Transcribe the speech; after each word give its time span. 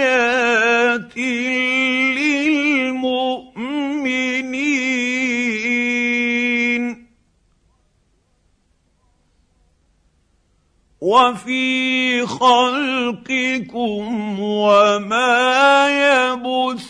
وفي 11.13 12.25
خلقكم 12.25 14.03
وما 14.39 15.87
يبث 15.89 16.89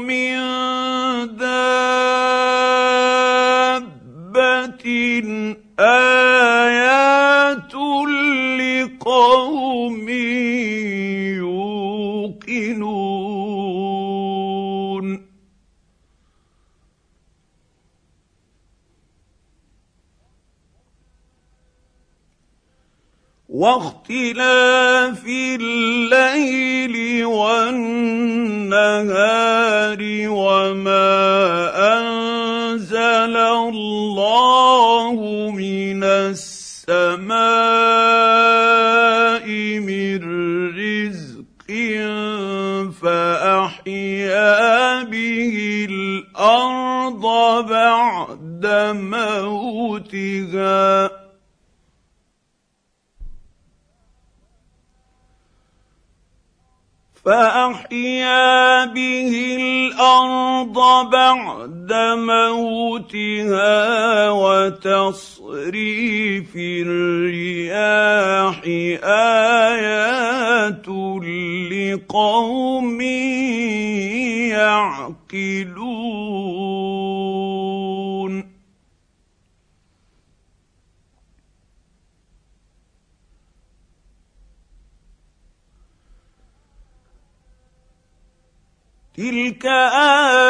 من 0.00 0.36
دابة. 1.36 1.76
آيات 5.80 7.74
لقوم 8.60 10.06
واختلاف 23.56 25.24
الليل 25.60 27.24
والنهار 27.24 28.76
وما 30.28 31.08
أنزل 31.96 33.36
الله 33.36 35.16
من 35.56 36.04
السماء 36.04 37.36
من 39.80 40.20
رزق 40.76 41.72
فأحيا 43.02 44.52
به 45.02 45.56
الأرض 45.90 47.24
بعد 47.68 48.66
موتها 49.00 49.96
فأحيا 57.26 58.84
به 58.84 59.56
الأرض 59.60 60.78
بعد 61.10 61.92
موتها 62.14 63.70
وتصريف 64.30 65.76
الرياح 66.86 68.62
آيات 69.04 70.88
لقوم 71.72 73.00
يعقلون. 74.50 75.85
تلك 89.16 89.66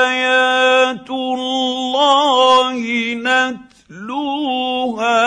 ايات 0.06 1.10
الله 1.10 2.78
نتلوها 3.14 5.20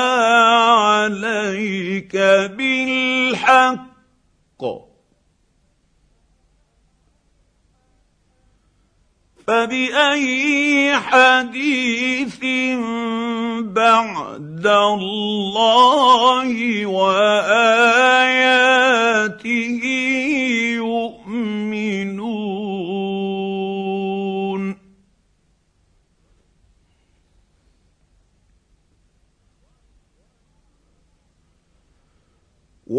عليك 0.74 2.16
بالحق 2.58 3.90
فباي 9.48 10.96
حديث 10.96 12.40
بعد 13.64 14.68
الله 14.68 16.86
واياته 16.86 18.19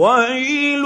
ويل 0.00 0.84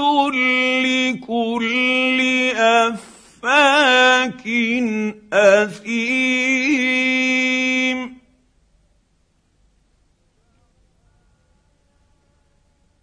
لكل 0.83 2.19
افاك 2.59 4.43
اثيم 5.33 6.75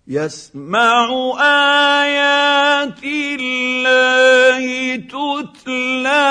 يسمع 0.08 1.08
ايات 1.40 3.04
الله 3.04 4.96
تتلى 4.96 6.28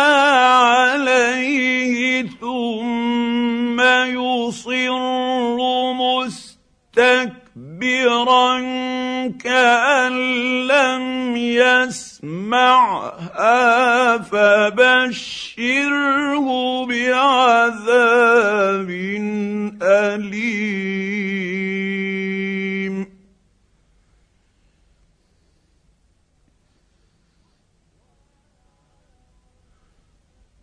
عليه 0.77 2.23
ثم 2.41 3.81
يصر 3.81 5.01
مستكبرا 8.01 8.59
كأن 9.45 10.13
لم 10.67 11.37
يسمعها 11.37 11.99
فبشره 14.19 15.67
بعذاب 16.87 18.91
أليم. 19.83 21.21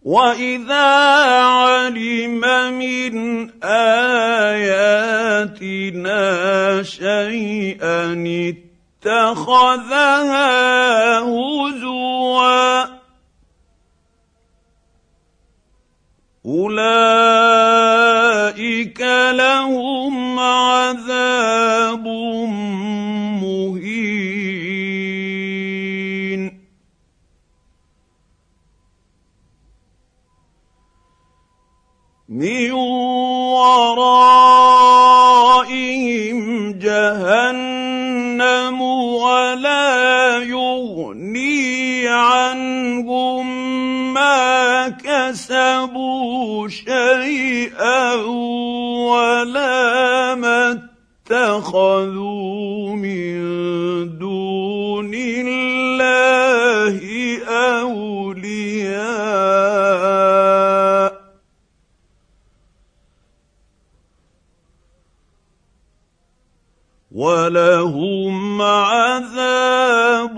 واذا 0.07 0.87
علم 1.43 2.39
من 2.79 3.15
اياتنا 3.63 5.03
شيئا 6.83 8.23
اتخذها 9.03 10.47
هزوا 11.19 12.85
اولئك 16.45 17.81
لهم 19.31 20.39
عذاب 20.39 22.07
كسبوا 45.27 46.67
شيئا 46.67 48.13
ولا 49.11 50.35
ما 50.35 50.81
اتخذوا 51.31 52.95
من 52.95 53.37
دون 54.17 55.11
الله 55.13 56.97
أولياء. 57.47 58.67
ولهم 67.11 68.61
عذاب 68.61 70.37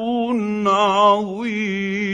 عظيم. 0.66 2.09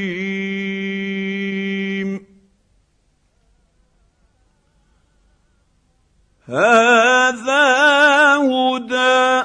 هذا 6.47 8.37
هدى 8.37 9.43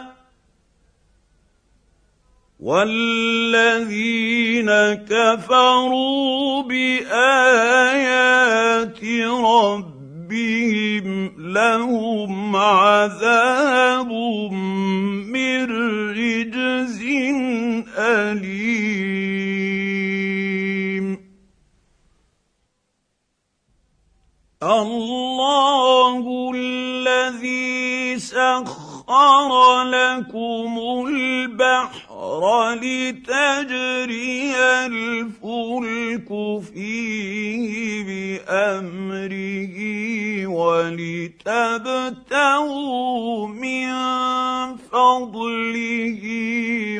والذين 2.60 4.70
كفروا 5.08 6.62
بآيات 6.62 7.04
ربهم 9.44 11.06
لهم 11.52 12.56
عذاب 12.56 14.12
من 15.32 15.64
رجز 16.10 17.00
أليم. 17.96 19.60
الله 24.62 26.24
الذي 27.30 28.18
سخر 28.18 29.82
لكم 29.82 30.78
البحر 31.06 32.74
لتجري 32.74 34.54
الفلك 34.86 36.28
فيه 36.74 38.04
بأمره 38.06 39.76
ولتبتغوا 40.46 41.88
من 43.48 43.90
فضله 44.90 46.22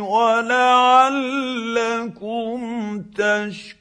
ولعلكم 0.00 1.41
تشكرون. 3.19 3.81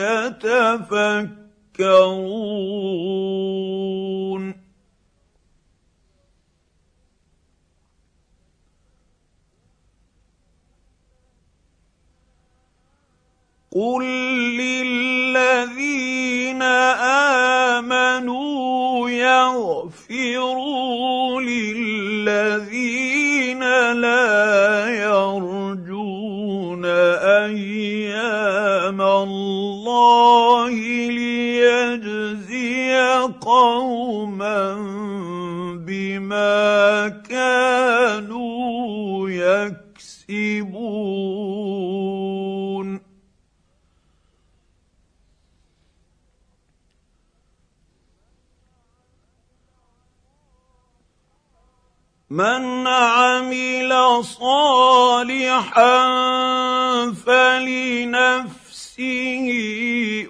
يتفكرون. 0.00 1.40
قل 13.72 14.02
للذين 14.58 14.99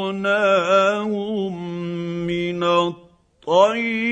من 2.26 2.62
الطيبات 2.64 4.06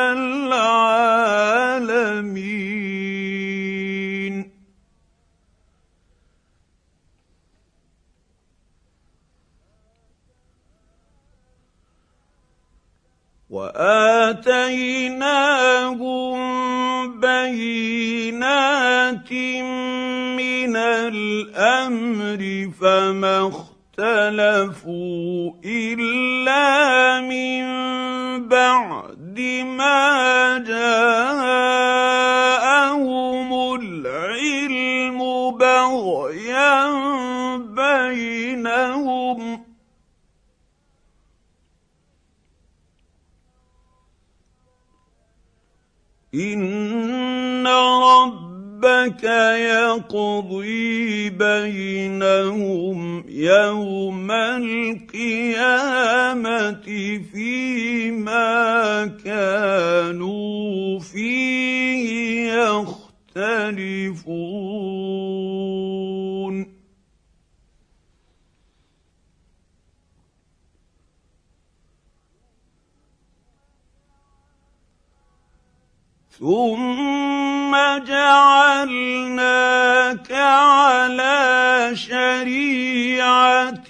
وآتيناهم 13.75 15.21
بينات 17.19 18.51
من 20.37 20.75
الأمر 20.75 22.41
فما 22.81 23.47
اختلفوا 23.97 25.51
إلا 25.65 27.21
من 27.21 27.63
بعد 28.47 29.39
ما 29.77 30.57
جاءهم 30.67 31.40
ان 46.35 47.67
ربك 47.67 49.23
يقضي 49.23 51.29
بينهم 51.29 53.23
يوم 53.29 54.31
القيامه 54.31 55.61
فيما 57.33 59.05
كانوا 59.25 60.99
فيه 60.99 62.53
يختلفون 63.35 64.31
ثم 76.39 77.75
جعلناك 78.07 79.51
على 80.31 81.91
شريعة 81.93 83.89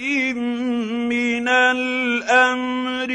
من 1.10 1.48
الأمر 1.48 3.12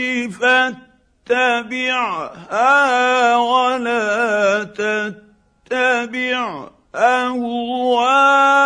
فاتبعها 1.28 3.36
ولا 3.36 4.64
تتبع 4.64 6.68
اهواء 6.94 8.56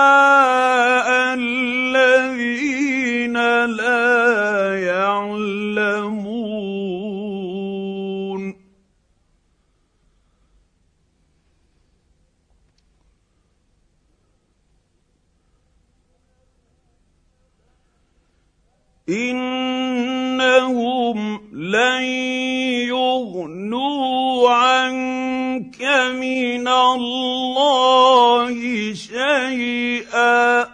يغنوا 23.70 24.50
عنك 24.50 25.82
من 26.18 26.68
الله 26.68 28.54
شيئا 28.94 30.66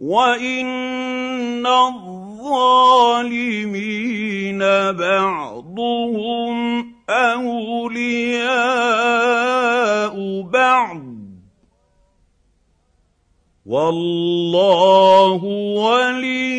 وان 0.00 1.66
الظالمين 1.66 2.98
بعضهم 4.92 6.58
اولياء 7.10 8.48
بعض 10.42 11.08
والله 13.66 15.44
ولي 15.76 16.58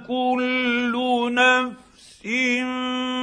كل 0.09 0.95
نفس 1.35 1.87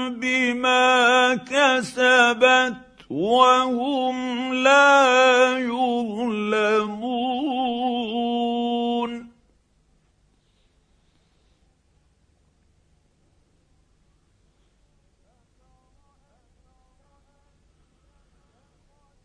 بما 0.09 1.35
كسبت 1.35 2.75
وهم 3.09 4.53
لا 4.53 5.57
يظلمون. 5.57 7.03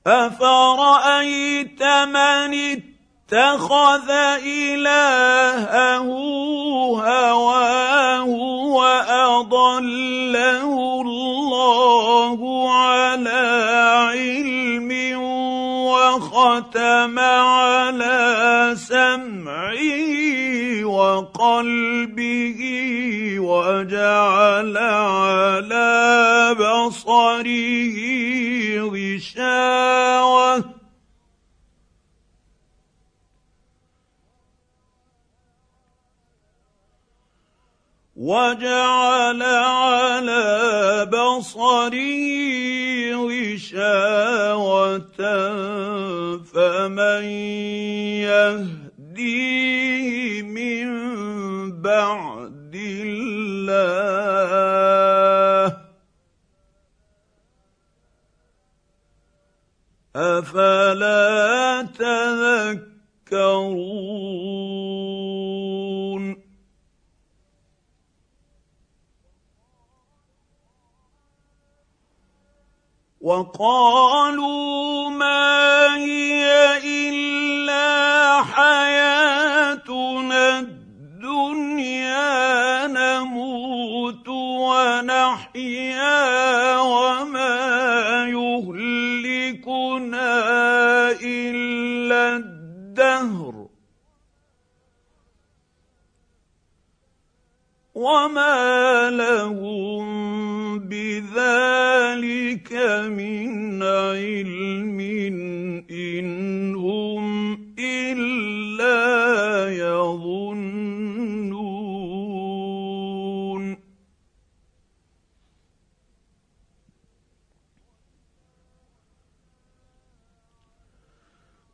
أفرأيت 0.06 1.82
من 1.82 2.54
اتخذ 3.32 4.10
إلهه 4.46 6.08
هواه 6.96 8.24
وأضله 8.72 10.20
الله 11.00 12.38
على 12.72 13.44
علم 14.12 14.90
وختم 15.92 17.18
على 17.18 18.74
سمعه 18.76 20.14
وقلبه 20.84 22.60
وجعل 23.38 24.76
على 24.76 26.56
بصره 26.58 27.98
غشاوة 28.88 30.77
وجعل 38.28 39.40
على 39.42 40.44
بصره 41.08 41.96
غشاوة 43.16 45.16
فمن 46.44 47.24
يهديه 48.28 50.42
من 50.42 50.88
بعد 51.82 52.74
الله؟ 52.76 53.88
أفلا 60.16 61.82
تذكرون؟ 63.24 65.27
وقالوا 73.28 75.10
ما 75.10 75.96
هي 75.96 76.48
إلا 76.84 78.42
حياتنا 78.42 79.78
الدنيا 80.58 82.28
نحيا 85.02 86.78
وما 86.80 87.56
يهلكنا 88.32 89.90
إلا 91.22 92.36
الدهر. 92.36 93.54
وما 97.94 99.10
لهم 99.10 100.07
بذلك 100.90 102.72
من 103.12 103.82
علم 103.82 104.98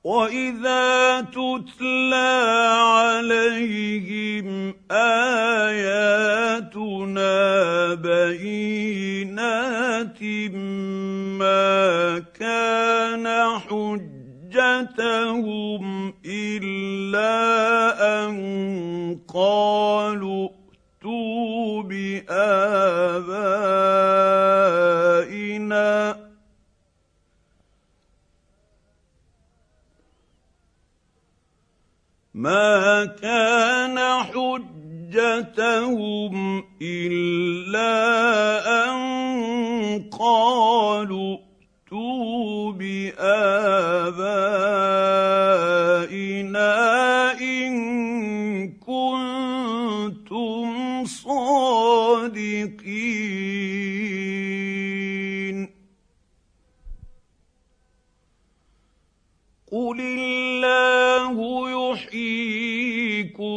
واذا 0.05 1.21
تتلى 1.21 2.33
عليهم 2.81 4.75
اياتنا 4.91 6.05
بينات 7.95 9.43
ما 11.41 12.19
كان 12.19 13.27
حجتهم 14.51 15.35
الا 16.27 17.35
ان 18.25 18.35
قالوا 19.35 20.49
ائتوا 21.05 21.83
بابائنا 21.83 22.95
ما 32.45 33.05
كان 33.05 33.97
حجتهم 35.15 36.35
إلا 36.83 37.93
أن 38.85 38.99
قالوا 40.13 41.39
ائتوا 41.39 42.73
بآبائنا 42.73 43.23
إن 47.41 47.75
كنتم 48.73 50.65
صادقين. 51.05 52.65
قل 59.73 60.01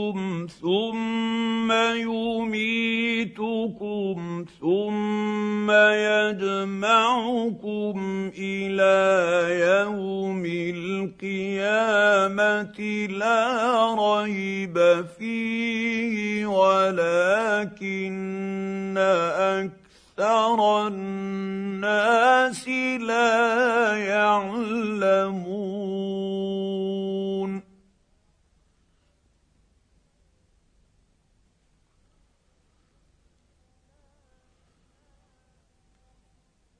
يحييكم 0.08 0.48
ثم 0.62 1.72
يميتكم 2.08 3.38
ثم 4.62 5.72
يجمعكم 6.12 7.52
إلى 8.38 8.96
يوم 9.68 10.44
القيامه 10.76 11.98
لا 13.10 13.96
ريب 14.00 15.06
فيه 15.20 16.46
ولكن 16.46 18.08
أكثر 20.18 20.88
الناس 20.88 22.68
لا 23.00 23.98
يعلمون 23.98 25.48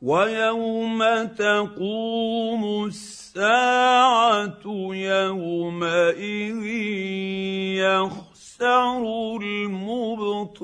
ويوم 0.03 1.01
تقوم 1.25 2.85
الساعة 2.87 4.63
يومئذ 4.93 6.65
يخسر 7.77 9.03
المبطلون. 9.43 10.63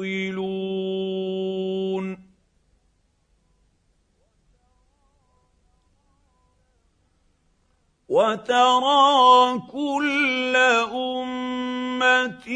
وترى 8.18 9.62
كل 9.70 10.56
أمة 10.92 12.48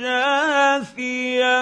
جاثية. 0.00 1.58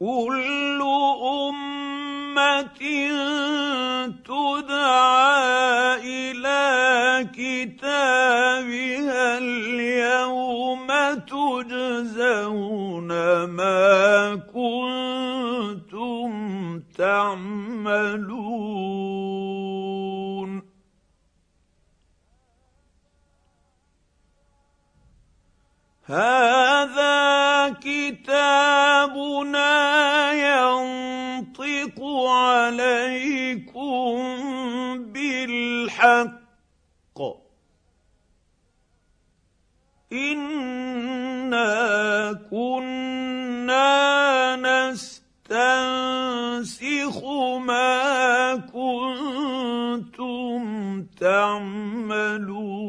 كل 0.00 0.80
أمة 1.22 2.80
تدعى 4.24 5.28
إلى 6.04 6.64
كتابها 7.34 8.58
اليوم 9.38 10.88
تجزون 11.28 13.10
ما 13.44 14.34
تعملون. 16.98 18.68
هذا 26.04 27.68
كتابنا 27.80 29.72
ينطق 30.32 32.02
عليكم 32.28 33.78
بالحق. 35.12 36.37
تعملون. 51.20 52.88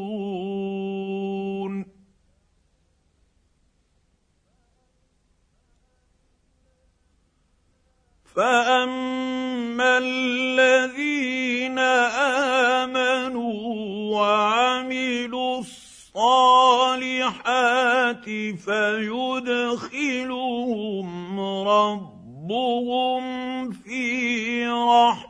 فأما 8.36 9.98
الذين 9.98 11.80
آمنوا 12.80 13.54
وعملوا 14.16 15.60
الصالحات 15.60 16.70
فيدخلهم 18.66 19.80
ربهم 21.68 23.22
في 23.72 24.68
رحمته 24.68 25.29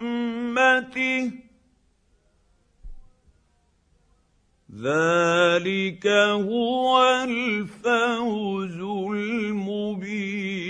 ذلك 4.81 6.07
هو 6.07 7.03
الفوز 7.23 8.79
المبين 9.11 10.69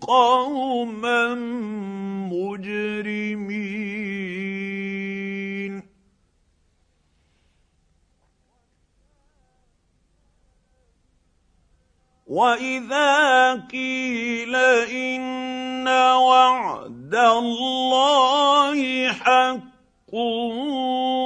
قوما 0.00 1.34
مجرمين. 2.30 3.82
وإذا 12.26 13.54
قيل 13.68 14.56
إن 14.56 15.88
وعد 15.88 17.14
الله 17.14 18.78
حق 19.12 20.14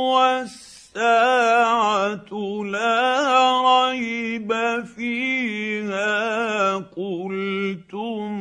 والسلام 0.09 0.65
والساعة 0.97 2.33
لا 2.65 3.91
ريب 3.91 4.53
فيها. 4.85 6.77
قلتم 6.77 8.33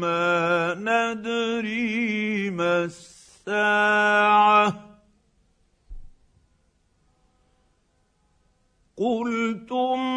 ما 0.00 0.74
ندري 0.74 2.50
ما 2.50 2.84
الساعة. 2.84 4.74
قلتم 8.96 10.13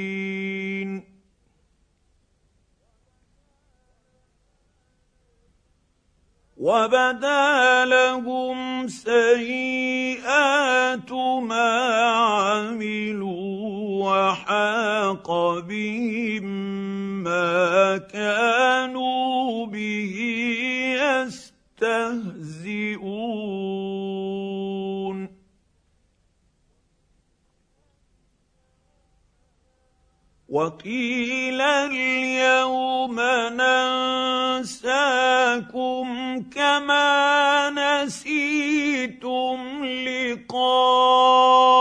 وبدا 6.58 7.86
لهم 7.86 8.88
سيئات 8.88 10.32
ما 11.42 12.02
عملوا 12.02 13.36
وحاق 14.06 15.60
بهم 15.60 16.44
ما 17.24 17.98
كانوا 17.98 19.66
به 19.66 20.16
يستهزئون. 21.82 22.26
وقيل 30.56 31.62
اليوم 31.62 33.20
ننساكم 34.62 35.28
كما 36.56 37.70
نسيتم 37.76 39.60
لقاء 39.86 41.75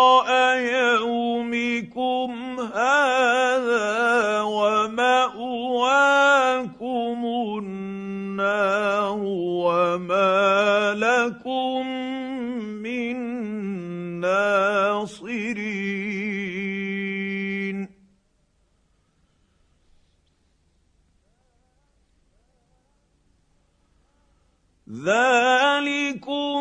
ذلكم 25.03 26.55